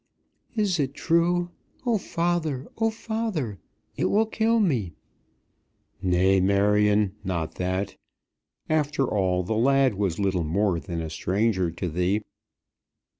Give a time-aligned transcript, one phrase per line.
[0.55, 1.51] "Is it true?
[1.85, 3.59] Oh, father; oh, father;
[3.95, 4.93] it will kill me."
[6.01, 7.97] "Nay, Marion, not that.
[8.67, 12.21] After all, the lad was little more than a stranger to thee."